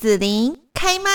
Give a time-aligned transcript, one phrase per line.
[0.00, 1.10] 紫琳开麦。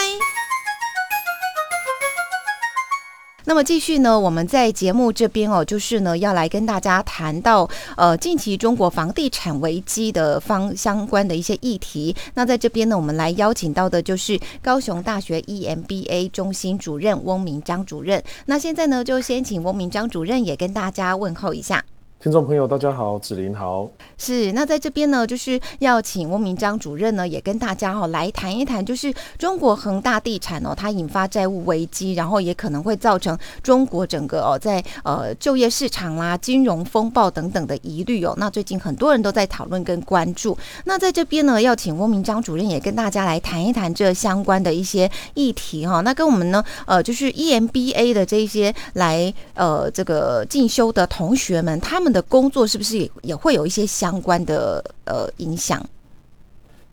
[3.45, 7.67] 那么继续呢，我们在节目这边哦，就是呢要来跟大家谈到
[7.97, 12.15] 呃近期中国房地产危机的方相关的一些议题。
[12.35, 18.23] 那在这边呢，我们来邀请到的就是高雄大学 EMBA 中心主任翁明章主任。
[18.45, 21.83] 那现在呢，就先请翁明章主任也跟大家问候一下。
[22.25, 23.87] 听众朋友，大家好，子林好。
[24.17, 38.33] 是，那在这边呢，就是要请翁明章主任呢，也跟大家哈来谈一谈，就是中国恒大地产哦，它引发债务危机，然后也可能会造成中国整个哦在呃就业市场啦、金融风暴等等的疑虑哦。
[38.37, 40.57] 那最近很多人都在讨论跟关注。
[40.85, 46.01] 那在这边呢，要请翁明章主任也跟大家来谈一谈这相关的一些议题哈。
[46.01, 52.14] 那跟我们呢，呃，就是 EMBA 的这一些来呃这个进修的同学们，他们。
[52.15, 55.85] 的工作是不是也也会有一些相关的呃影响？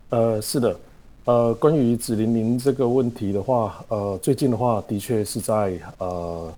[0.09, 0.77] 呃，是的，
[1.23, 6.53] 呃，关于紫玲玲这个问题的话，呃，最近的话，的确是在呃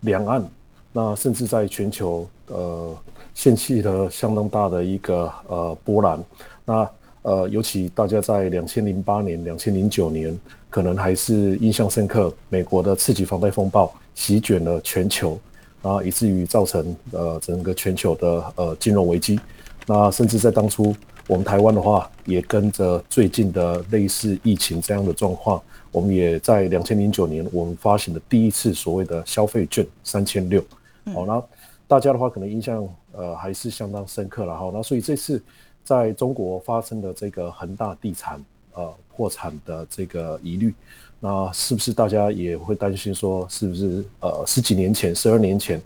[0.00, 0.46] 两岸，
[0.92, 2.94] 那甚至在全球，呃，
[3.34, 6.22] 掀起了相当大的一个呃波澜。
[6.66, 6.86] 那
[7.22, 15.40] 呃，尤其大家在两千零八年、两千零九年，可能还是印象深刻，美国的刺激房贷风暴席卷了全球。
[15.82, 19.38] 啊，以至于造成呃整个全球的呃金融危机，
[19.86, 20.94] 那甚至在当初
[21.26, 25.60] 我们台湾的话，也跟着最近的类似疫情这样的状况，
[25.90, 30.64] 我们也在两千零九年我们发行的第一次所谓的消费券三千六，
[31.12, 31.42] 好，那
[31.88, 35.42] 大家的话可能印象呃还是相当深刻了哈，那所以这次
[35.82, 38.42] 在中国发生的这个恒大地产
[38.74, 40.72] 呃破产的这个疑虑。
[41.24, 45.80] 那是不是大家也会担心说，是不是呃十几年前、十二年前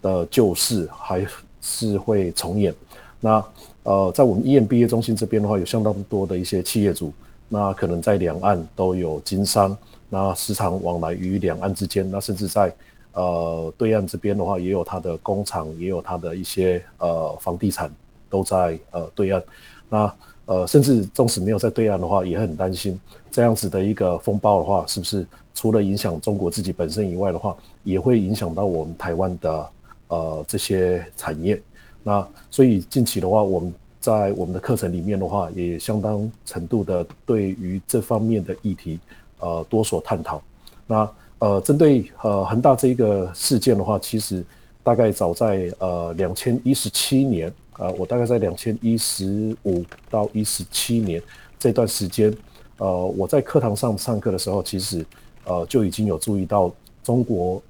[0.00, 1.26] 的旧事还
[1.60, 2.74] 是会重演？
[3.20, 3.44] 那
[3.82, 7.12] 呃，在我们 EMBA 中心这边的话，有相当多的一些企业主，
[7.50, 9.76] 那可能在两岸都有经商，
[10.08, 12.74] 那时常往来于两岸之间，那甚至在
[13.12, 17.92] 呃对岸这边的话，也有他的工厂，也有他的一些呃房地产
[18.30, 19.42] 都在呃对岸，
[19.90, 20.14] 那。
[20.48, 22.98] 呃，甚至纵使没有在对岸的话，也很担心
[23.30, 27.54] 这样子的一个风暴的话，是不是除了影响中国自己本身以外的话，
[27.84, 29.68] 也会影响到我们台湾的
[30.08, 31.60] 呃这些产业？
[32.02, 38.98] 那所以近期的话，我们在我们的课程里面的话，也相当程度的对于这方面的议题
[39.40, 40.40] 呃多所探讨。
[40.86, 41.10] 那
[41.40, 44.42] 呃，针对呃恒大这一个事件的话，其实
[44.82, 47.52] 大概早在呃两千一十七年。
[47.78, 51.22] 呃，我大概在两千一十五到一十七年
[51.58, 52.36] 这段时间，
[52.76, 55.06] 呃，我在课堂上上课的时候，其实
[55.44, 56.72] 呃就已经有注意到
[57.04, 57.62] 中国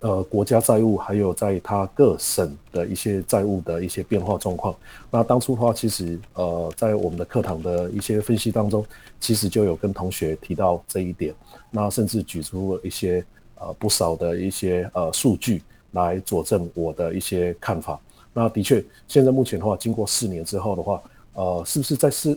[0.00, 4.74] 呃国家债务，还有在它各省的一些债务的一些变化状况。
[5.10, 8.84] 那当初的话，其实呃在我们的课堂的一些分析当中，
[9.20, 11.34] 其实就有跟同学提到这一点，
[11.70, 13.22] 那甚至举出了一些
[13.56, 18.00] 呃不少的一些呃数据来佐证我的一些看法。
[18.34, 21.02] 那的确，现在目前的话，经过四年之后的话，
[21.34, 22.30] 呃，是不是在是，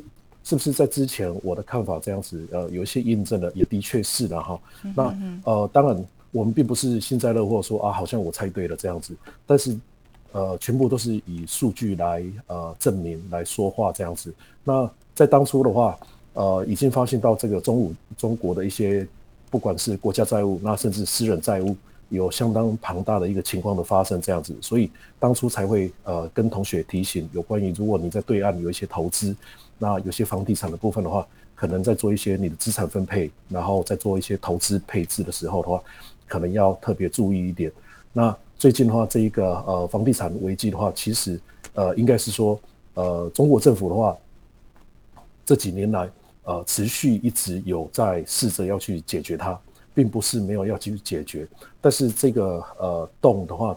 [0.43, 4.59] 是不是在之前我的看法这样子，呃，有一些印证了，也的确是的哈。
[4.93, 9.77] 那呃，当然我们并不是幸灾乐祸说啊，好像我猜对了这样子，但是
[10.33, 14.33] 呃，全部都是以数据来呃证明来说话这样子。
[14.65, 15.97] 那在当初的话，
[16.33, 19.07] 呃，已经发现到这个中午中国的一些，
[19.49, 21.73] 不管是国家债务，那甚至私人债务。
[22.09, 29.35] 有相当庞大的一个情况的发生，这样子，所以当初才会呃跟同学提醒，有关于如果你在对岸有一些投资，
[29.77, 35.81] 那有些房地产的部分的话，可能在做一些你的资产分配，然后再做一些投资配置的时候的话，
[36.27, 37.71] 可能要特别注意一点。
[38.13, 41.39] 那最近的话，这一个呃房地产危机的话，其实
[41.73, 42.59] 呃应该是说
[42.93, 44.15] 呃中国政府的话，
[45.45, 46.09] 这几年来
[46.43, 49.59] 呃持续一直有在试着要去解决它。
[49.95, 51.47] 并不是没有要去解决，
[51.81, 53.75] 但是这个呃洞的话，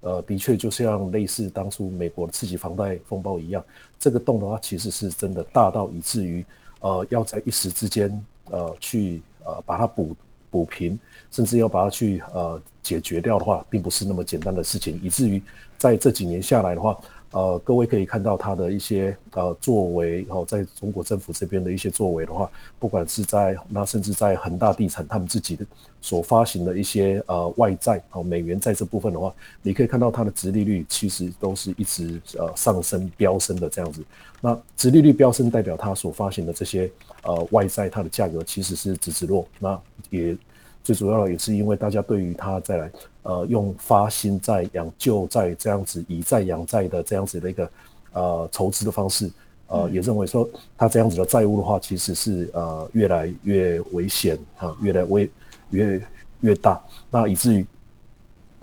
[0.00, 3.64] 呃的确就像类似当初美国的刺激房贷风暴一样，
[3.98, 6.44] 这个洞的话其实是真的大到以至于
[6.80, 8.10] 呃要在一时之间
[8.50, 10.16] 呃去呃把它补
[10.50, 10.98] 补平，
[11.30, 15.40] 甚至要把它去呃解决掉的话，并不是那么简单的事情，以至于
[15.78, 16.98] 在这几年下来的话。
[17.32, 25.64] 呃，各位可以看到他的一些呃作为，然后在中国政府这边的一些作为的话，不管是在那甚至在恒大地产他们自己的
[26.00, 34.04] 所发行的一些呃外债哦美元债这部分的话，你可以看到它的殖利率其实都是一直呃上升飙升的这样子。
[34.40, 36.90] 那殖利率飙升代表它所发行的这些
[37.22, 39.80] 呃外债它的价格其实是直直落，那
[40.10, 40.36] 也。
[40.82, 42.90] 最主要的也是因为大家对于它再来，
[43.22, 47.70] 呃，用发新债养旧债这样子以债养债的这样子的一个
[48.12, 49.30] 呃筹资的方式，
[49.68, 55.30] 呃，也认为说他这样子的债务的话，其实是呃越来越危险啊，越来危
[55.70, 56.00] 越
[56.40, 56.80] 越大，
[57.10, 57.64] 那以至于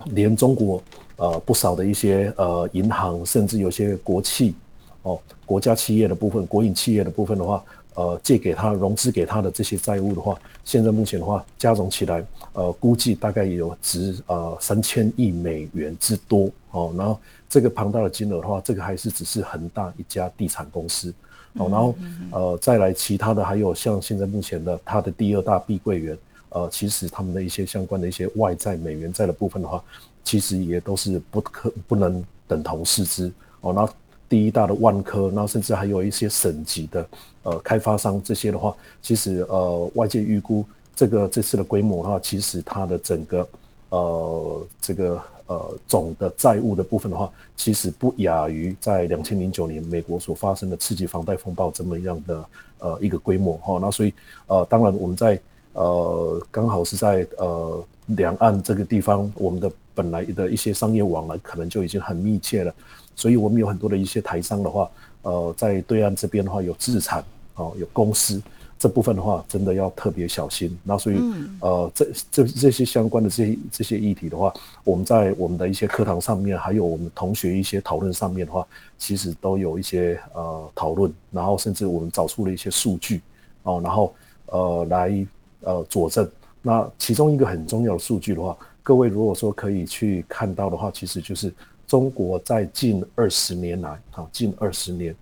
[0.06, 0.82] 连中国
[1.16, 4.54] 呃不少的一些呃银行，甚至有些国企
[5.02, 7.64] 哦，国家企业的部分、国营企业的部分的话，
[8.00, 12.24] 呃，借给他融资给他的这些债务的话，现在目前的话加总起来，
[12.54, 16.94] 呃，估计大概也有值呃三千亿美元之多哦。
[16.96, 21.12] 然后这个庞大的金额的话，这个还是只是恒大一家地产公司
[21.58, 21.68] 哦。
[21.68, 21.94] 然后
[22.30, 26.16] 呃，再来其他的还有像现在目前的它的第二大碧桂园，
[26.48, 29.84] 呃，其实他们的一些相关的一些外债、美元债的部分的话，
[30.24, 33.30] 其实也都是不可不能等同视之
[33.60, 33.74] 哦。
[33.74, 33.86] 那
[34.30, 37.06] 第一大的万科，然后甚至还有一些省级的
[37.42, 38.72] 呃开发商这些的话，
[39.02, 43.48] 其实呃外界预估这个这次的规模的话，其实它的整个
[43.88, 52.44] 呃这个呃总的债务的部分的话，其实不亚于在两千零九年美国所发生的刺激房贷风暴这么样的
[52.78, 53.80] 呃一个规模哈。
[53.82, 54.14] 那所以
[54.46, 55.40] 呃当然我们在
[55.72, 62.72] 呃刚好是在呃两岸这个地方，我们的本来的一些商业往来可能就已经很密切了。
[63.20, 64.90] 所以，我们有很多的一些台商的话，
[65.20, 67.22] 呃，在对岸这边的话有资产，
[67.56, 68.42] 哦，有公司
[68.78, 70.74] 这部分的话，真的要特别小心。
[70.82, 71.16] 那所以，
[71.60, 74.50] 呃，这这这些相关的这些这些议题的话，
[74.84, 83.20] 我们在我们的一些课堂上面，还有我们同学一些讨论上面的话，其实都有一些呃讨论，然后甚至我们找出了一些数据，
[83.64, 84.14] 哦，然后
[84.46, 85.26] 呃来
[85.60, 86.26] 呃佐证。
[86.62, 88.56] 那其中一个很重要的数据的话，
[88.90, 91.54] 各位如果说可以去看到的话，其实就是。
[91.86, 95.12] 中国在近二十年来，哈，近二十年，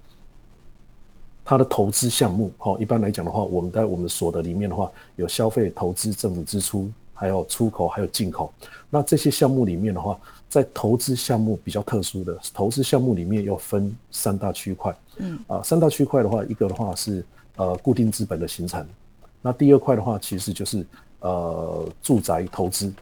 [1.43, 8.53] 它的投资项目，哈，一般来讲的话，我们在我们所得里面的话，有消费、投资、政府支出，还有出口，还有进口。
[8.91, 14.95] 那这些项目里面的话，在投资项目比较特殊的投资项目里面，要分三大区块。
[15.17, 17.25] 嗯，啊，三大区块的话，一个的话是
[17.57, 18.87] 呃固定资本的形成，
[19.41, 20.87] 那第二块的话，其实就是
[21.21, 22.93] 呃住宅投资。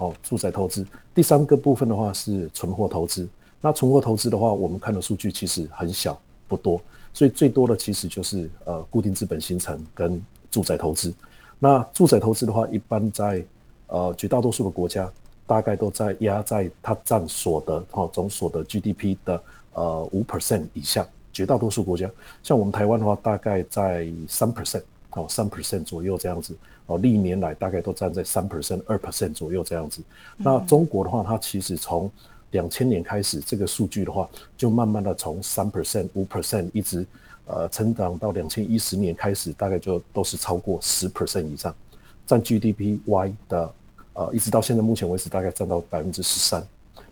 [0.00, 3.28] 哦，住宅投资第三个部分的话是存货投资。
[3.60, 6.18] 那存货投资的话，我们看的数据其实很小，
[6.48, 6.80] 不多，
[7.12, 10.20] 所以最多的其实就是呃固定资本形成跟
[10.50, 11.12] 住宅投资。
[11.58, 13.44] 那住宅投资的话，一般在
[13.88, 15.12] 呃绝大多数的国家，
[15.46, 19.42] 大概都在压在它占所得哈总所得 GDP 的
[19.74, 21.06] 呃五 percent 以下。
[21.32, 22.10] 绝大多数国家，
[22.42, 26.56] 像我们台湾的话，大概在三 percent 哦三 percent 左右这样子。
[26.90, 30.02] 哦，历年来大概都站在三 percent、二 percent 左右这样子。
[30.36, 32.10] 那中国的话，它其实从
[32.50, 37.06] 两千年开始，这个数据的话，就慢慢的从三 percent、五 percent 一直
[37.46, 41.72] 呃成长到两千一十年开始，大概就都是超过十 percent 以上，
[42.26, 43.72] 占 GDP Y 的
[44.14, 46.60] 呃，一直到现在目前为止，大概占到百分之十三。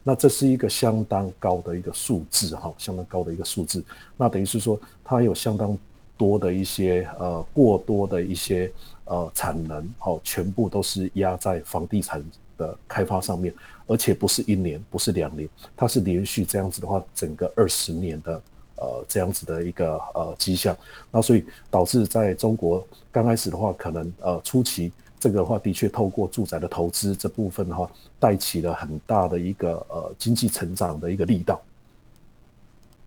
[0.03, 3.85] 那这是一个相当高的一个数字哈，相当高的一个数字。
[4.17, 5.79] 那等于是说，它有相当
[6.17, 8.73] 多的一些呃过多的一些。
[9.09, 12.23] 呃，产能哦，全部都是压在房地产
[12.59, 13.55] 的开发上面，
[13.87, 18.43] 而且不是一年，不是两年，它是连续这样子的话，整个二十年的
[18.77, 20.77] 呃这样子的一个呃迹象，
[21.11, 27.91] 那所以导致在中国刚开始的话，可能呃初期这个的话，的确透过住宅的投资这部分的话，
[28.21, 31.59] 带起了很大的一个呃经济成长的一个力道，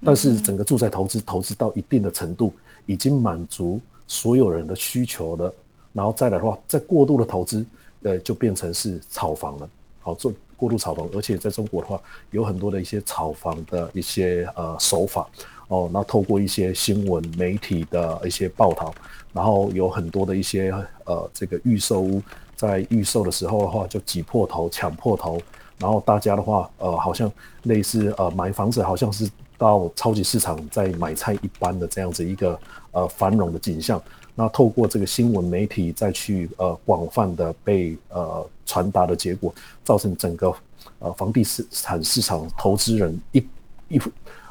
[0.03, 2.51] 但是整个住宅投资投资到一定的程度，
[2.87, 5.53] 已经满足所有人的需求了。
[5.93, 7.65] 然后再来的话，再过度的投资，
[8.03, 9.69] 呃，就变成是炒房了。
[9.99, 12.01] 好，做过度炒房，而且在中国的话，
[12.31, 15.27] 有很多的一些炒房的一些呃手法
[15.67, 15.89] 哦。
[15.93, 18.93] 那透过一些新闻媒体的一些报道，
[19.33, 20.73] 然后有很多的一些
[21.05, 22.21] 呃这个预售屋
[22.55, 25.39] 在预售的时候的话，就挤破头、抢破头，
[25.77, 27.31] 然后大家的话，呃，好像
[27.63, 32.59] 类似呃买房子，好像是到超级市场在买菜一般的这样子一个
[32.91, 34.01] 呃繁荣的景象。
[34.35, 40.53] 那透过这个新闻媒体再去呃广泛的被呃传达的结果，造成整个
[40.99, 43.45] 呃房地产市场投资人一
[43.89, 44.01] 一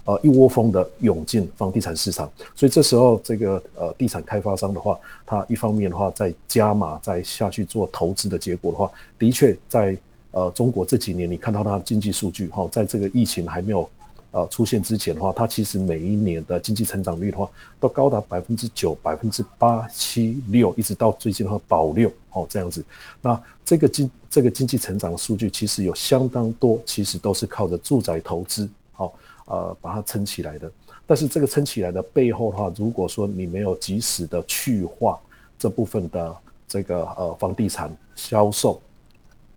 [0.04, 9.96] 呃一窝蜂的涌进房地产市场，所以这时候这个呃地产开发商的话，他一方面的话在加码再下去做投资的结果的话，的确在
[10.30, 13.88] 呃中国这几年你看到它的经济数据哈，在这个疫情还没有。
[14.32, 22.84] 呃，出现之前的话，它其实每一年的经济成长率的话，都高达百分之九、百分之八、七、六，一直到最近的话保六哦这样子。
[23.20, 29.12] 那这个经这个经济成长的数据，其实有相当多，其实都是靠着住宅投资好
[29.46, 30.70] 呃把它撑起来的。
[31.06, 35.18] 但是这个撑起来的背后的话，如果说你没有及时的去化
[35.58, 36.36] 这部分的
[36.68, 38.80] 这个呃房地产销售，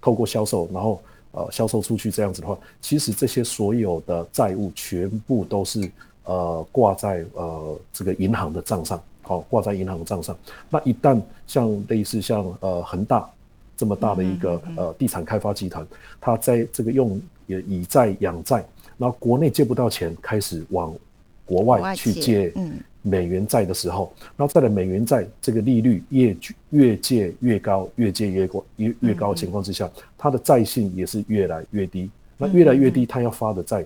[0.01, 1.00] 透过销售，然后。
[1.34, 5.92] 呃，销售出去这样子的话，其实这些所有的债务全部都是
[6.25, 10.38] 呃挂在呃这个银行的账上，好挂在银行的账上。
[10.70, 13.28] 那一旦像类似像呃恒大
[13.75, 15.86] 这么大的一个呃地产开发集团，
[16.22, 18.63] 它在这个用也以债养债，
[18.98, 20.96] 然后国内借不到钱，开始往
[21.46, 22.54] 国外去借
[23.03, 26.36] 美元债的时候，然后再来美元债这个利率越
[26.72, 32.10] 越借越高，越借越高越越高的情况之下，它的债性也是越来越低。
[32.38, 33.86] 那越来越低，它要发的债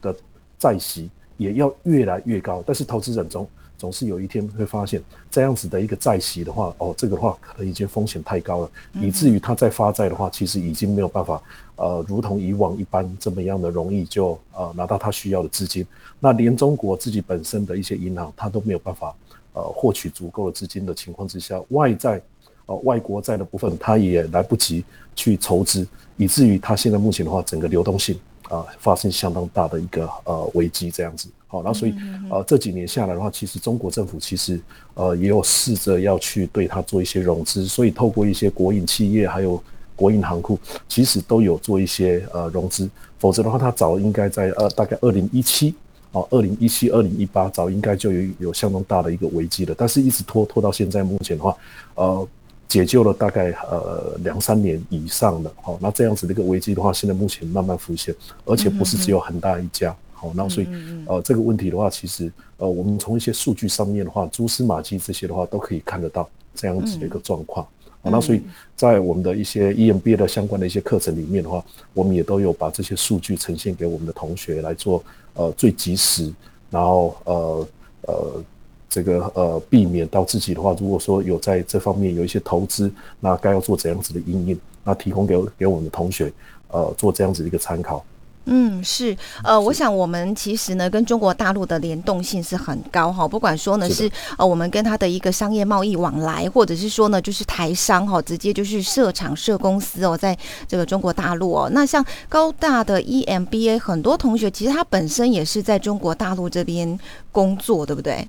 [0.00, 0.14] 的
[0.58, 2.62] 债息也要越来越高。
[2.66, 11.40] 但是投资人总总是有一天会发现，这样子的一个债息的话，哦，这个的话可能已经风险太高了，以至于他在发债的话，其实已经没有办法，
[11.76, 15.86] 呃，如同以往一般这么样的容易就呃拿到他需要的资金。
[16.18, 19.14] 那连中国自己本身的一些银行，它都没有办法，
[19.52, 22.20] 呃，获取足够的资金的情况之下，外债，
[22.66, 28.18] 呃，外国债的部分，它也来不及去筹资，以至于它现在目前的话，整个流动性
[28.48, 31.28] 啊，发生相当大的一个呃危机这样子。
[31.46, 31.94] 好，那所以
[32.30, 34.60] 呃这几年下来的话，其实中国政府其实
[34.94, 39.62] 呃也有试着要去对它做一些融资，所以透过一些国营企业还有
[39.96, 42.88] 国营行库，其实都有做一些呃融资，
[43.18, 45.74] 否则的话，它早应该在呃大概二零一七。
[46.12, 51.54] 哦，二零一七、二零一八早应该就有有相当大的一个危机了，但是一直拖拖到现在，目前的话，
[51.96, 52.28] 呃，
[52.68, 60.68] 解救了大概呃两三年以上的，好，那这样子的一个危机的话，现在目前慢慢浮现，而且不是只有很大一家，好，那所以
[61.06, 67.66] 呃这个问题的话，其实呃我们从一些数据上面的话，蛛丝马迹这些的话，都可以看得到这样子的一个状况。
[68.00, 68.40] 好那所以，
[68.76, 75.02] 在我们的一些 EMBA 的相关的一些课程里面的话，我们也都有把这些数据呈现给我们的同学来做
[75.34, 76.32] 呃最及时，
[76.70, 77.68] 然后呃
[78.02, 78.44] 呃
[78.88, 82.90] 这个呃避免到自己的话，如果说有在这方面有一些投资，
[83.20, 86.32] 那该要做怎样子的应用，那提供给给我们的同学
[86.68, 88.04] 呃做这样子的一个参考。
[88.50, 89.14] 嗯，是，
[89.44, 93.28] 呃，我想我们其实呢，跟中国大陆的联动性是很高哈。
[93.28, 100.34] 不管说呢是呃，我们跟他的一个商业贸易往来，或者是说呢，就是台商哈，直接就是设厂设公司哦，在
[100.66, 101.68] 这个中国大陆哦。
[101.74, 106.98] 那像高大的 EMBA，很多同学其实他本身也是在中国大陆这边
[107.30, 108.26] 工作，对不对？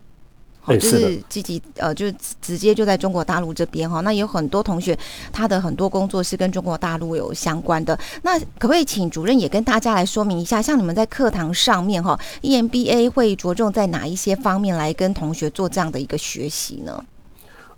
[0.77, 4.01] 就是积极呃，就是直接就在中国大陆这边哈。
[4.01, 4.97] 那有很多同学，
[5.31, 7.97] 他的很多工作是跟中国大陆有相关的。
[8.21, 17.03] 那可不可以请主任也跟大家来说明一下，像你们在课堂上面哈，EMBA 会着重在哪一些方面来跟同学做这样的一个学习呢？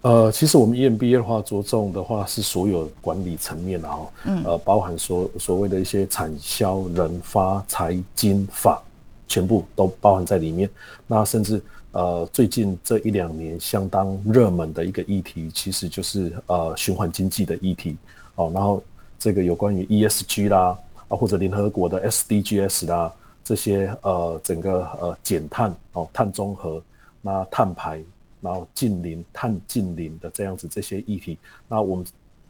[0.02, 8.82] 呃，其实我们 EMBA 的话，着重的话是所有管理层面的哈，嗯，呃，包含所所谓的一些产销人发财经法，
[9.28, 10.70] 全部都包含在里面。
[11.08, 11.62] 那甚至。
[11.94, 17.98] 呃，最近这一两年相当热门的一个议题，其实就是呃循环经济的议题
[18.36, 18.50] 哦。
[18.54, 18.82] 然后
[19.20, 20.78] 这个有关于 ESG 啦，
[21.10, 26.82] 啊或者联合国的 SDGs 啦，这些呃整个呃减碳哦碳中和，
[27.22, 28.02] 那碳排，
[28.40, 32.06] 然后近零碳近零的这样子这些议题，那我们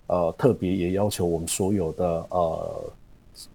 [0.05, 2.83] 呃特别也要求我们所有的呃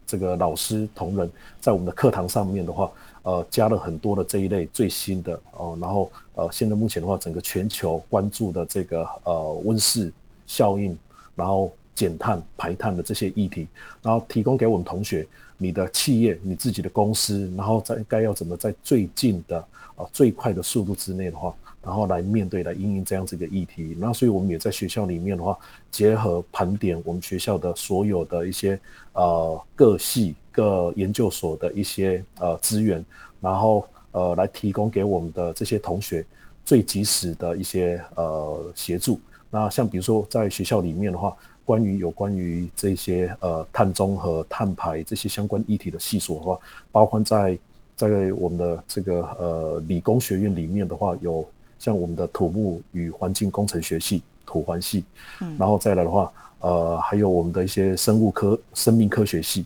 [0.04, 2.90] 这个老师同仁在我们的课堂上面的话。
[3.26, 10.12] 呃，加了很多的这一类最新的哦，然后呃，现在目前的话，整个全球关注的这个呃温室
[10.46, 10.96] 效应，
[11.34, 13.66] 然后减碳排碳的这些议题，
[14.00, 15.26] 然后提供给我们同学，
[15.58, 19.58] 你的企业、你自己的公司，然后在该要怎么在最近的
[19.96, 21.52] 啊最快的速度之内的话，
[21.86, 23.96] 然后来面对来应应这样子一个议题。
[23.98, 25.56] 那所以我们也在学校里面的话，
[25.90, 28.78] 结合盘点我们学校的所有的一些
[29.12, 30.34] 呃各系。
[30.56, 33.04] 各研究所的一些呃资源，
[33.42, 36.24] 然后呃来提供给我们的这些同学
[36.64, 39.20] 最及时的一些呃协助。
[39.50, 46.58] 那像比如说在学校里面的话，关于有关于这些呃碳中和、碳排这些相关议题的系数的话，
[46.90, 47.58] 包括在
[47.94, 51.46] 在我们的这个呃理工学院里面的话，有
[51.86, 55.04] 像我们的土木与环境工程学系土环系，
[55.40, 59.64] 嗯，然后再来的话，呃还有我们的一些生物科、生命科学系。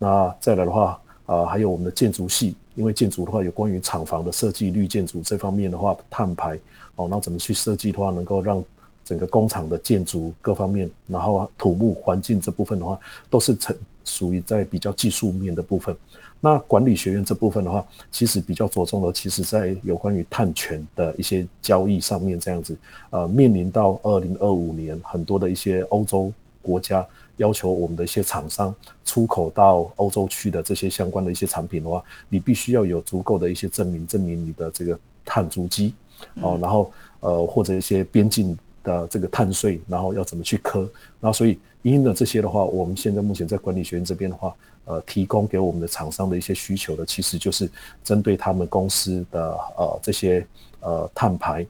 [0.00, 6.58] 那再来的话，啊，还有我们的建筑系，因为建筑的话有关于厂房的设计、绿建筑这方面的话，碳排
[6.96, 8.60] 哦，那怎么去设计的话，能够让
[9.04, 12.98] 整个工厂的建筑各方面，然后土木环境这部分的话，
[13.30, 15.96] 都是成属于在比较技术面的部分。
[16.40, 22.76] 那管理学院这部分的话，其实比较着重的，其实在有关于碳权的一些交易上面这样子。
[23.10, 27.06] 呃，面临到二零二五年很多的一些欧洲国家。
[27.38, 28.72] 要求我们的一些厂商
[29.04, 35.94] 出口到欧洲去的这些相关的一些产品的话，你必须要有足够的一些证明，证明你的这个碳足迹
[36.40, 40.88] 哦，然后呃或者一些边境的这个碳税，然后要怎么去磕，
[41.20, 44.54] 然后所以因呢这些的话，我们现在目前在管理学院这边的话，
[44.86, 47.70] 呃，提供给我们的厂商的一些需求的，其实就是
[48.02, 50.46] 针对他们公司的呃这些
[50.80, 51.66] 呃碳排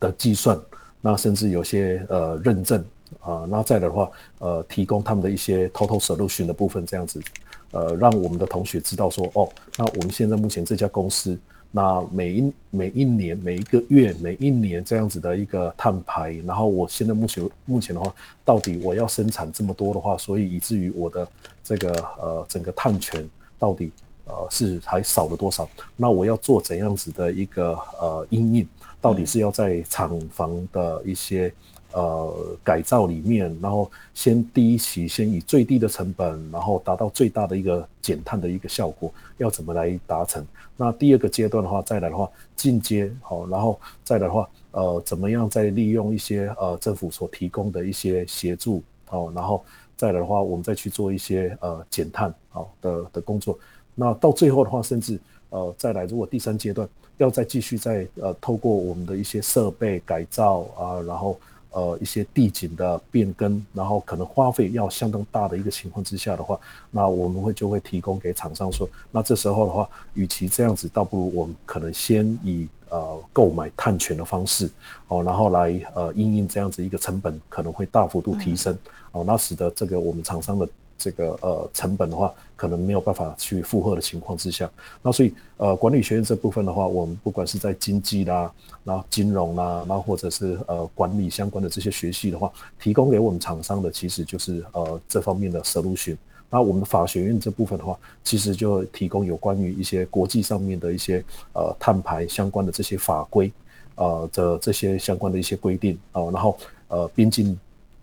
[0.00, 0.60] 的计算，
[1.00, 2.84] 那甚至有些呃认证
[3.20, 7.22] 啊，那再的话，呃，提供他们的一些 total solution 的部分，这样子，
[7.70, 11.38] 呃，让我们的同学知道说，哦，那我们现在目前这家公司。
[11.70, 18.10] 那每一每一年每一个月每一年这样子的一个碳排，然后我现在目前目前的话，
[18.42, 21.28] 到底我要生产这么多的话，所以以至于我的
[21.62, 23.92] 这个呃整个碳权到底
[24.24, 25.68] 呃是还少了多少？
[25.94, 28.68] 那我要做怎样子的一个呃阴影？
[28.98, 31.52] 到底是要在厂房的一些。
[31.92, 40.46] 呃，改造里面，然后先第一期先以最低的成本，然后达到最大的一个减碳的一个效果，要怎么来达成？
[40.76, 49.64] 那第二个阶段的话，再来的话进阶，好，然后再来的话，呃，怎么样再利用一些呃政府所提供的一些协助，好，然后
[49.96, 53.58] 再来的话，我们再去做一些呃减碳好的的工作。
[53.94, 55.18] 那到最后的话，甚至
[55.48, 61.40] 呃再来，如果第三阶段要再继续再呃透过我们的一些设备改造啊，然后。
[61.70, 66.58] 呃，一些地景的变更，然后可能花费要相当大的一个情况之下的话，
[66.90, 74.70] 那我们会就会提供给厂商说，那这时候的话，与其这样子，倒不如我们可能先以呃购买碳权的方式，
[75.08, 78.76] 哦，然后来呃因应这样子一个成本可能会大幅度提升，
[79.12, 80.68] 哦，那使得这个我们厂商的。
[80.98, 84.68] 这个呃成本的话，可能没有办法去负荷的情况之下，
[85.00, 88.52] 那所以呃管理学院这部分的话，我们不管是在经济啦，
[88.82, 92.50] 然后金融啦，然后或者是呃管理相关的这些学系的话，
[92.80, 96.16] 提供给我们厂商的其实就是呃这方面的 solution。
[96.50, 103.52] 那我们法学院这部分的话，其实就提供有关于一些国际上面的一些呃碳排相关的这些法规，
[103.94, 107.56] 呃的这些相关的一些规定啊，然后呃边境。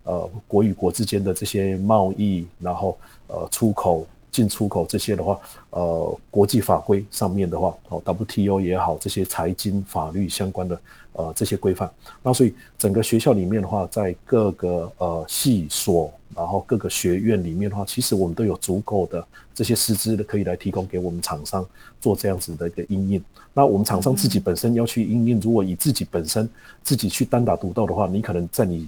[0.06, 2.96] 呃，国与国之间的这些贸易，然后
[3.26, 5.38] 呃出口、进出口这些的话，
[5.70, 10.80] 呃国际法规上面的话，哦 WTO 也好，这些财经法律相关的
[11.14, 11.90] 呃这些规范，
[12.22, 21.66] 那所以整个学校里面的话，在各个呃系所，然后各个学院里面的话，其实我们都有足够的这些师资的可以来提供给我们厂商
[22.00, 23.20] 做这样子的一个应用。
[23.52, 26.48] 那我们厂商自己本身要去应用，如果以自己本身
[26.84, 28.86] 自己去单打独斗的话，你可能在你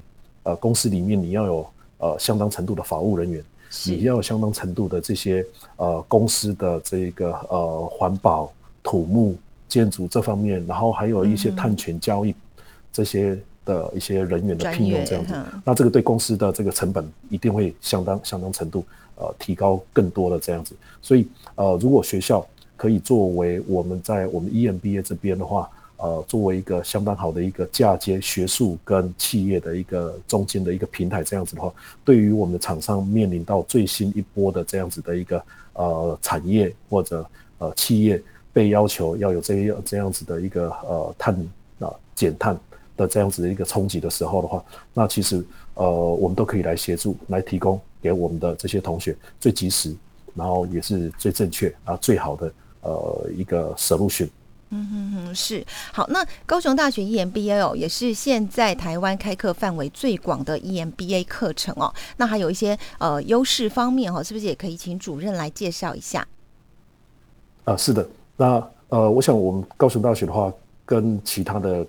[0.49, 1.67] 呃，公司里面你要有
[1.99, 3.45] 呃相当程度的法务人员，
[3.85, 5.45] 你要有相当程度的这些
[5.77, 8.51] 呃公司的这个呃环保、
[8.83, 9.37] 土木、
[9.69, 12.35] 建筑这方面，然后还有一些碳权交易
[12.91, 15.35] 这些的一些人员的聘用这样子，
[15.67, 18.83] 那这个对公司的这个成本一定会相当相当程度
[19.17, 25.69] 呃提高更多的这样子，所以呃如果学校可以作为我们在我们 EMBA 这边的话。
[25.99, 31.73] 呃，作为一个相当好的一个嫁接学术跟企业的一个中间的一个平台，这样子的话，
[32.05, 41.35] 对于我们的厂商面临到最新一波的这样子的一个呃产业或者呃企业被要求要有这样这样子的一个呃碳
[41.81, 42.57] 啊减碳
[42.97, 49.93] 的这样子的一个冲击的时候的话，那其实呃我们都可以来协助来提供给我们的这些同学最及时，
[50.33, 54.29] 然后也是最正确啊最好的呃一个 solution。
[54.70, 56.07] 嗯哼哼，是好。
[56.09, 61.90] 那高雄大学 EMBA 哦，也是现在台湾开课范围最广的 EMBA 课程哦。
[62.18, 66.26] 那还有一些呃优势方面哈，是不是也可以请主任来介绍一下？
[67.64, 68.07] 啊，是的。
[68.37, 70.52] 那呃，我想我们高雄大学的话，
[70.85, 71.87] 跟其他的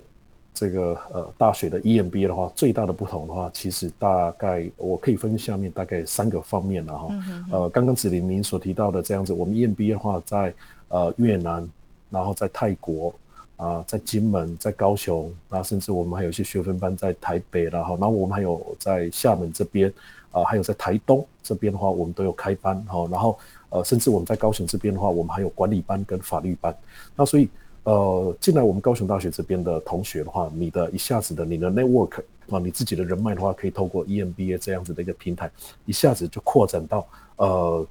[0.54, 7.14] 这个呃大学的 EMBA 的话，最大的不同的话，其实大概我可以分下面大概三个方面了哈。
[7.52, 10.54] 呃，刚刚子林您所提到的这样子，我们 EMBA 的话，在
[10.88, 11.68] 呃越南。
[12.10, 13.14] 然后在泰国
[13.56, 19.92] 啊，在金门，在高雄，那甚至我们还有一些学分班在台北然后，我们还有在厦门这边
[20.32, 23.06] 啊，还有在台东这边的话，我们都有开班哈。
[23.10, 26.74] 然后呃，甚至我们在高雄这边的话，我们还有管理班跟法律班。
[27.14, 27.48] 那所以
[27.84, 35.50] 呃，进来我们高雄大学这边的同学的话，你的一下子的你的 network 啊，你自己的人脉的话，可以透过 EMBA 这样子的一个平台，
[35.84, 37.86] 一下子就扩展到呃。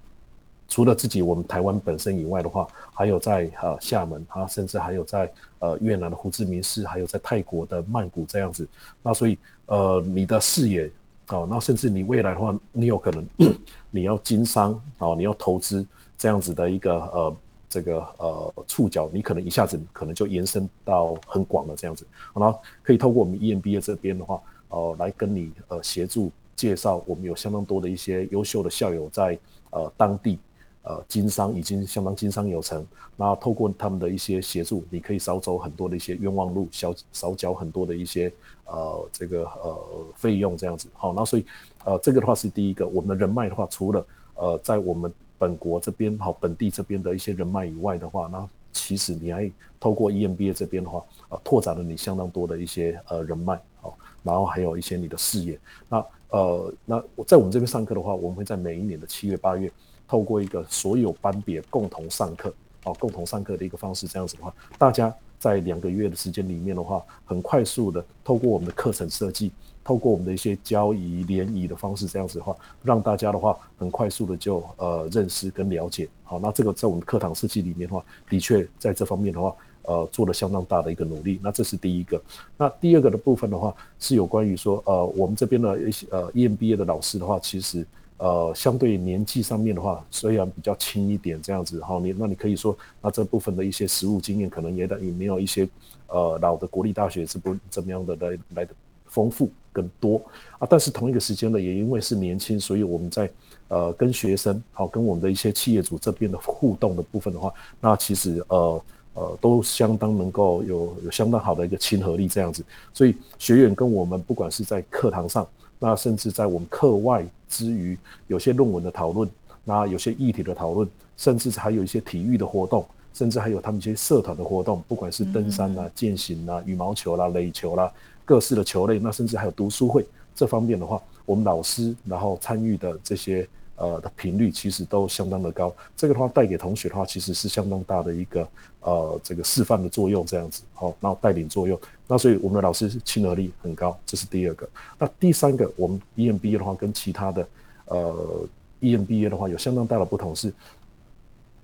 [0.70, 8.68] 除了自己我们台湾本身以外的话，还有在呃厦门啊，甚至还有在呃越南的胡志明市，还有在泰国的曼谷这样子。
[9.02, 10.90] 那所以呃你的视野
[11.30, 13.28] 哦，那甚至你未来的话，你有可能
[13.90, 15.84] 你要经商哦，你要投资
[16.18, 17.36] 这样子的一个呃
[17.68, 22.06] 这个呃触角，你可能一下子可能就延伸到很广的这样子。
[22.36, 29.36] 然后可以透过我们 EMBA 这边的话，呃来跟你呃协助介绍，我们有相当多的一些优秀的校友在
[29.72, 30.38] 呃当地。
[30.84, 38.32] 呃经商已经相当经商有成，那透过他们的一些协助，你可以少走很多的一些冤枉路，少少缴很多的一些
[38.66, 39.78] 呃这个呃
[40.16, 40.88] 费用这样子。
[40.94, 41.46] 好，那所以
[41.84, 55.60] 呃这个的话是第一个，我们的人脉的话，除了呃在我们本国这边好本地这边的一些人脉以外的话，那其实你还透过 EMBA 这边的话，呃拓展了你相当多的一些呃人脉，好，然后还有一些你的事业。
[55.90, 59.70] 那呃那我在我们这边上课的话，我们会在每一年的七月八月。
[60.10, 62.52] 透过一个所有班别共同上课，
[62.84, 69.52] 哦，共同上课的一个方式，这样子的话，大家在两个月的时间里面的话，很快速的透过我们的课程设计，
[69.84, 76.10] 透过我们的一些交易联谊的方式，这样子的话，让大家的话很快速的就呃认识跟了解。
[76.24, 81.40] 好，那这个在我们课堂设计里面的话，的确在这方面的话，呃，做了相当大的一个努力。
[81.44, 82.20] 那这是第一个。
[82.58, 87.86] 那第二个的部分的话，是有关于说，呃，我们这边的一些呃 EMBA 的老师的话，其实。
[88.20, 95.66] 呃，相对年纪上面的话，虽然比较轻一点这样子，哈，你那你可以说，那这部分的一些实务经验可能也也没有一些
[96.08, 98.74] 呃老的国立大学是不怎么样的来来的
[99.06, 100.22] 丰富更多
[100.58, 100.68] 啊。
[100.70, 103.32] 但是同一个时间呢，也因为是年轻，所以我们在
[103.70, 112.66] 呃跟学生好跟我们的一些企业主这边的互动的部分的话，那其实呃呃都相当能够有有相当好的一个亲和力这样子。
[112.94, 115.48] 所以学员跟我们不管是在课堂上。
[115.80, 119.28] 那甚至在我们课外之余，有些论文的讨论，
[119.64, 120.88] 那有些议题的讨论，
[121.18, 127.92] 甚至还有一些体育的活动，甚至还有他们一些社团的活动，不管是登山啦、健行啦、羽毛球啦、垒球啦，
[128.26, 133.48] 各式的球类，那甚至还有读书会这方面的话，我们老师然后参与的这些。
[133.80, 138.48] 呃的频率其实都相当的高，这个的话带给同学的话，其实是相当大的一个
[138.82, 144.68] 呃这个示范的作用，这样子，好，然后带领作用，那所以我们的老师亲和力很高，这是第二个。
[144.98, 147.48] 那第三个，我们 EMBA 的话跟其他的
[147.86, 148.46] 呃
[148.82, 150.54] EMBA 的话有相当大的不同是，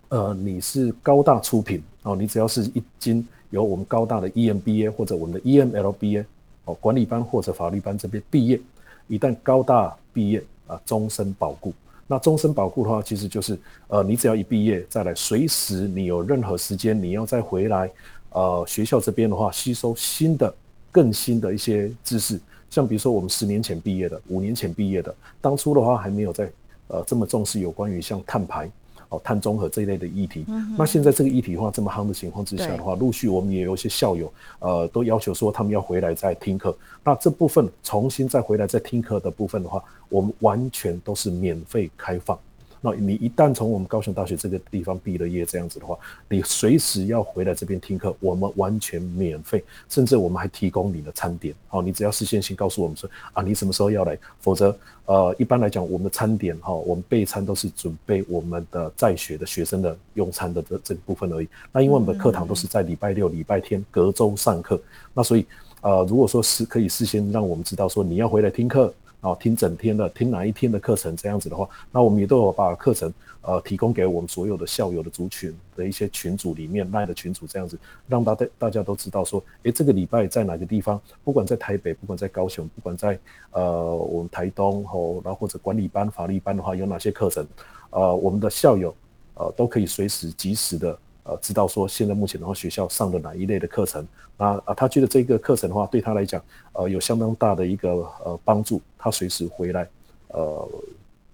[0.07, 6.23] 呃你是高大出品哦，你只要是一经由我们高大的 EMBA 或者我们的 EMLBA
[6.63, 8.59] 哦管理班或者法律班这边毕业，
[9.07, 11.73] 一旦高大毕业啊，终身保固。
[12.07, 17.91] 那终身保护的话，其实就是，呃，你只要一毕业再来，随时你有任何时间，你要再回来，
[18.29, 20.53] 呃，学校这边的话，吸收新的、
[20.91, 22.39] 更新的一些知识。
[22.69, 26.51] 像比如说我们十年前毕业的，五年前毕业的，当初的话还没有在，
[26.89, 28.69] 呃，这么重视有关于像碳排。
[29.15, 30.45] 哦，碳中和这一类的议题，
[30.77, 36.75] 那现在这个议题的话这么夯的情况之下的话，陆续我们也有一些校友，呃，都要求说他们要回来再听课。
[37.03, 42.37] 那这部分重新再回来再听课的部分的话，我们完全都是免费开放。
[42.85, 45.97] 那你一旦从我们高雄大学这个地方毕了业，这样子的话，
[46.29, 51.55] 你随时要回来这边听课，我们完全免费，甚至我们还提供你的餐点。
[51.67, 61.47] 好，你只要事先先告诉我们说啊，你什么时候要来，否则呃，一般来讲，我们的餐点哈，我们备餐都是准备我们的在学的学生的用餐的这这部分而已。
[61.71, 64.79] 那因为我们的课堂都是在礼拜六、礼拜天隔周上课，
[65.11, 65.43] 那所以
[65.81, 68.93] 呃，如果说是可以事先让我们知道说你要回来听课。
[69.25, 73.11] 哦，听整天的，听哪一天的课程这样子的话，那我们也都有把课程
[73.41, 77.75] 呃提供给我们所有的校友的族群的一些群组里面赖的群组这样子，
[78.07, 83.17] 让大家大家都知道说，诶，这个礼拜在哪个地方，不管在台北，不管在高雄，不管在
[83.49, 87.43] 呃我们台东吼，然后或者管理班、法律班的话，有哪些课程，
[87.89, 88.95] 呃，我们的校友
[89.33, 90.95] 呃都可以随时及时的。
[91.25, 94.07] 呃，知道说现在目前的话，学校上的哪一类的课程
[94.37, 96.41] 啊啊，他觉得这个课程的话，对他来讲，
[96.73, 97.89] 呃，有相当大的一个
[98.23, 99.87] 呃帮助，他随时回来
[100.27, 100.69] 呃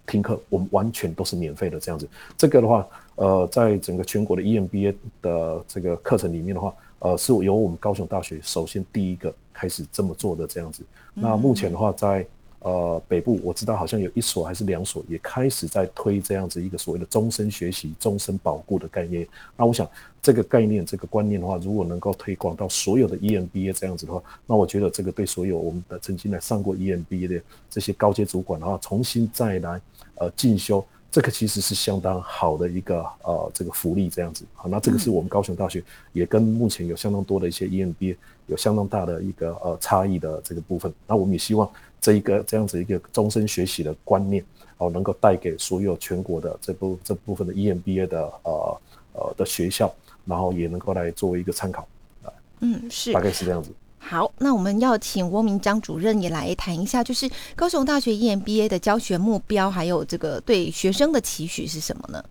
[0.08, 2.08] 听课，我们完全都是免费的这样子。
[2.38, 10.84] 这个的话，呃，在整个全国的 EMBA 的这个课程里面的话，呃，是由我们高雄大学首先第一个开始这么做的这样子。
[11.14, 12.26] 那目前的话，在
[12.64, 19.28] 呃，北部我知道好像有一所还是两所也开始在推这样子一个所谓的终身学习、终身保护的概念。
[19.58, 19.90] 那我想
[20.22, 29.82] 这个概念、这个观念的话，如果能够推广到所有的 EMBA 这样子的话，那我觉得这个对所有我们的曾经来上过 EMBA 的这些高阶主管的话，重新再来
[30.20, 34.46] 呃进修，这个其实是相当好的一个呃这个福利这样子。
[34.54, 40.94] 好，那这个是我们高雄大学也跟目前有相当多的一些 EMBA 有相当大的一个呃差异的这个部分。
[41.08, 41.68] 那我们也希望。
[42.02, 44.44] 这一个这样子一个终身学习的观念，
[44.80, 48.82] 哦，能够带给所有全国的这部这部分的 EMBA 的呃
[49.14, 49.94] 呃的学校，
[50.26, 51.88] 然后也能够来作为一个参考，
[52.24, 53.70] 啊，嗯，是，大概是这样子。
[54.00, 62.26] 好，那我们要请汪明章主任也来谈一下，就是高雄大学 EMBA 的教学目标，还有这个对学生的期许是什么呢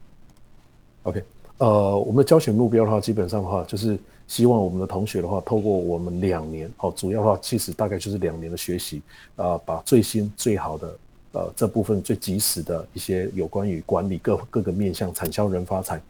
[1.04, 1.22] ？OK，
[1.58, 3.96] 呃，我们的教学目标的话，基本上的话就是。
[4.30, 9.02] 希望我们的同学的话，透过我们两年，哦，主要的话其实大概就是两年的学习，
[9.34, 10.98] 啊，把最新最好的
[11.32, 16.00] 呃这部分最及时的一些有关于管理各各个面向产销人发财、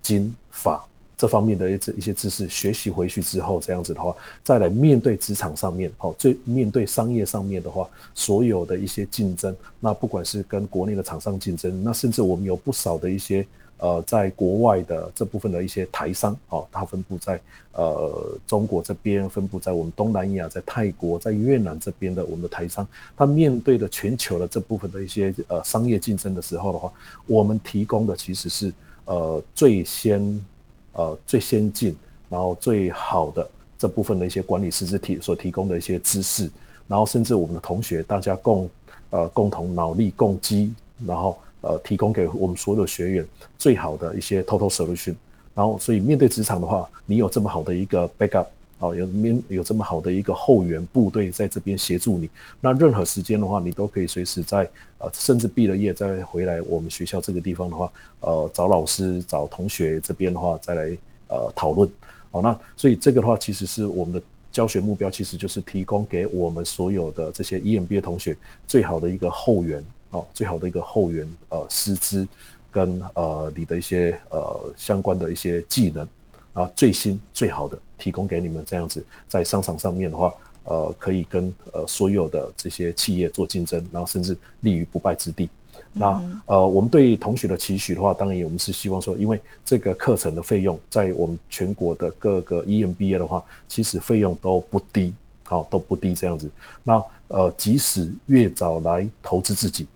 [0.00, 0.86] 金法
[1.16, 13.44] 这方面的一一些知识学习回去之后，这样子的话，再来面对职场上面，好，最面对商业上面的话，所有的一些竞争，那不管是跟国内的厂商竞争，那甚至我们有不少的一些。
[13.82, 17.40] 呃，在国外的这部分的一些台商，哦，它分布在
[17.72, 26.92] 呃中国这边，分布在我们东南亚，在泰国，在越南这边的我们的台商，它面对的全球的这部分的一些呃商业竞争的时候的话，
[27.26, 28.70] 我们提供的其实是
[29.06, 30.44] 呃最先
[30.92, 31.96] 呃最先进，
[32.28, 36.50] 然后最好的这部分的一些管理师资体所提供的一些知识，
[36.86, 38.68] 然后甚至我们的同学大家共
[39.08, 40.74] 呃共同脑力共击，
[41.06, 41.38] 然后。
[41.62, 43.26] 呃，提供给我们所有学员
[43.58, 45.14] 最好的一些 total solution，
[45.54, 48.46] 然后，所以面对职场的话，你有这么好的一个 backup，
[48.78, 52.30] 哦，有面有这么好的一个后援部队在这边协助你，
[52.62, 54.66] 那任何时间的话，你都可以随时在
[54.98, 60.96] 呃，甚至毕了业再回来我们学校这个地方的话，呃，找老师、找同学这边的话再来
[61.28, 61.86] 呃讨论，
[62.30, 68.34] 好，那所以这个的话，其实是我们的教学目标，其实就是提供给我们所有的这些 EMBA 同学
[68.66, 69.84] 最好的一个后援。
[70.10, 72.26] 哦，最好的一个后援呃师资，
[72.70, 76.06] 跟呃你的一些呃相关的一些技能
[76.52, 85.48] 啊，最新最好的提供给你们，这样子在商场上面的话，呃可以跟呃所有的这些企业做竞争，然后甚至立于不败之地。
[85.92, 96.50] 那呃我们对同学的期许的话，当然我们是希望说，因为这个课程的费用在我们全国的各个 EMBA 的话，其实费用都不低，好都不低这样子。
[96.82, 99.86] 那呃即使越早来投资自己。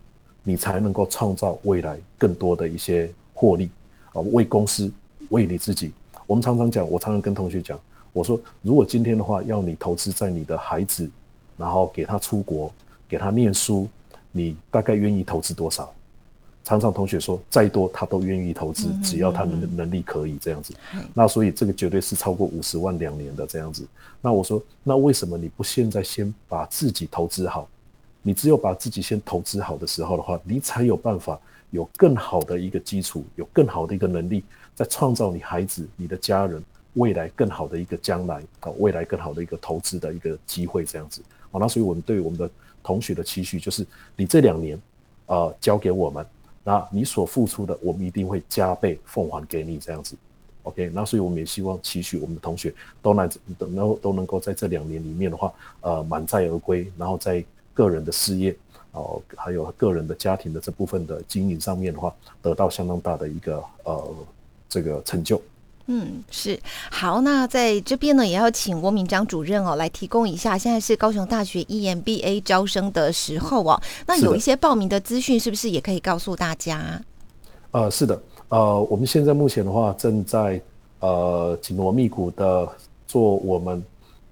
[0.44, 3.68] 你才能够创造未来更多的一些获利
[4.12, 4.92] 啊，为公司，
[5.30, 5.90] 为你自己。
[6.26, 7.80] 我们常常讲，我常常跟同学讲，
[8.12, 11.10] 我说，如果今天的话要你投资在你的孩子，
[11.56, 12.72] 然后给他出国，
[13.08, 13.88] 给他念书，
[14.30, 15.92] 你大概愿意投资多少？
[16.62, 20.72] 常常同学说，再多他都愿意投资，只要他能能力可以这样子。
[21.12, 23.86] 那所以这个绝对是超过五十万两年的这样子。
[24.22, 27.68] 那我说，那为什么你不现在先把自己投资好？
[28.26, 31.38] 你只有把自己先投资好的时候的话，你才有办法
[31.70, 34.42] 有更好的一个基础，有更好的一个能力，
[34.74, 42.48] 在创造你孩子、你的家人未来更好的一个将来啊，未来更好的一个投资的一个机会，这样子好，那所以我们对我们的
[42.82, 44.80] 同学的期许就是，你这两年
[45.26, 46.24] 啊交给我们，
[46.64, 50.16] 那你所付出的，我们一定会加倍奉还给你，这样子。
[50.62, 57.44] OK，那所以我们也希望期许我们的同学都能都能都能够在这两年里面的话，呃，满载而归，然后在。
[57.74, 58.56] 个人的事业
[58.92, 64.14] 哦，还有个人的家庭的这部分的经营上面的话，得到相当大的一个呃
[64.68, 65.42] 这个成就。
[65.86, 66.58] 嗯，是
[66.90, 67.20] 好。
[67.20, 73.82] 那在这边呢，也要请郭明章主任哦来提供一下，现在是高雄大学 EMBA 招生的时候哦。
[74.06, 77.02] 那有一些报名的资讯，是不是也可以告诉大家？
[77.72, 80.62] 呃，是的，呃，我们现在目前的话，正在
[81.00, 82.68] 呃紧锣密鼓的
[83.08, 83.84] 做我们。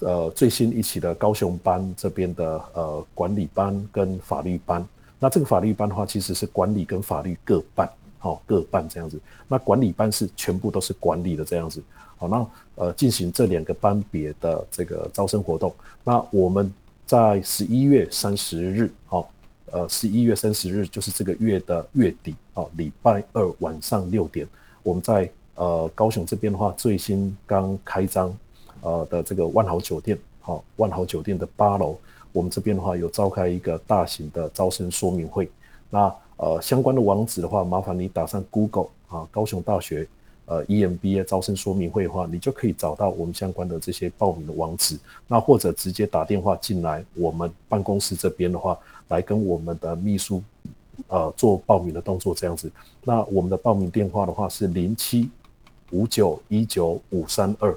[0.05, 4.85] 呃，最新一期的高雄班这边的呃管理班跟法律班，
[5.21, 7.89] 那这个法律班的话，其实是管理跟法律各半，
[8.19, 9.17] 好各半这样子。
[9.47, 11.81] 那管理班是全部都是管理的这样子，
[12.17, 15.73] 好，那呃进行这两个班别的这个招生活动。
[16.03, 16.73] 那我们
[17.07, 19.31] 在十一月三十日，好，
[19.71, 24.49] 呃十一月三十日就是这个月的月底，好，礼拜二晚上六点，
[24.83, 28.37] 我们在呃高雄这边的话，最新刚开张。
[28.83, 31.97] 呃的这个万豪酒店，好，万豪酒店的八楼，
[32.33, 35.51] 我们这边的话有召开一个大型的招生说明会。
[35.89, 40.07] 那呃相关的网址的话，麻烦你打上 Google 啊，高雄大学
[40.47, 44.99] 呃 EMBA 招生说明会的话，你就可以找到我们相关的这些报名的网址。
[45.29, 50.43] 那或者直接打电话进来，我们办公室这边的话，来跟我们的秘书
[51.09, 52.71] 呃做报名的动作这样子。
[53.05, 55.31] 那我们的报名电话的话是零七
[55.91, 57.77] 五九一九五三二。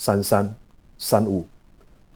[0.00, 0.54] 三三
[0.96, 1.44] 三五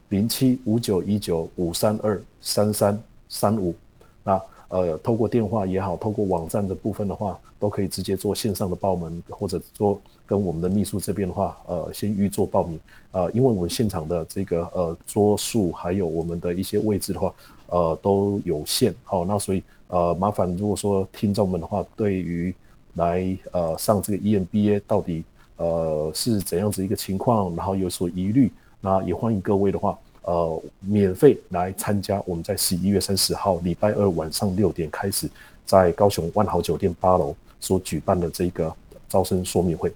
[0.09, 3.75] 零七五九一九五三二三三三五，
[4.23, 12.79] 那呃，透过电话也好，透过网站的部分的话，都可以直接做线上的报名，或者说跟我们的秘书这边的话，呃，先预做报名。
[13.11, 17.31] 呃，因为我们现场的这个呃桌数还有我们的一些位置的话，
[17.67, 18.95] 呃都有限。
[19.03, 22.51] 好，那所以呃，麻烦如果说听众们的话，对于
[22.95, 25.23] 来呃上这个 EMBA 到底。
[25.57, 27.55] 呃，是怎样子一个情况？
[27.55, 35.29] 然后有所疑虑，那也欢迎各位的话，呃，免费来参加我们在十一月三十号礼拜二晚上六点开始，
[35.65, 38.73] 在高雄万豪酒店八楼所举办的这个
[39.07, 39.91] 招生说明会。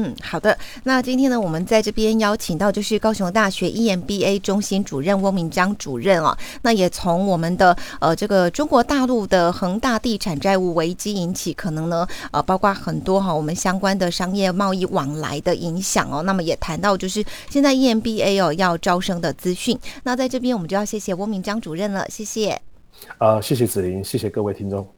[0.00, 0.56] 嗯，好的。
[0.84, 6.38] 那今天呢，我们在这边邀请到就是高雄大学 EMBA 中心主任翁明章主任哦。
[6.62, 16.22] 那也从我们的呃这个中国大陆的恒大地产债务危机引起，可能呢呃包括很多哈我们相关的商业贸易往来的影响哦。
[16.22, 19.76] 那么也谈到就是现在 EMBA 哦要招生的资讯。
[20.04, 22.60] 那在这边我们就要谢谢翁明章主任了，谢谢。
[23.18, 24.97] 啊，谢谢子琳，谢谢各位听众。